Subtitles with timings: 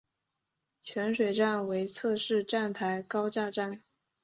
[0.81, 3.83] 泉水站为侧式站台高架站。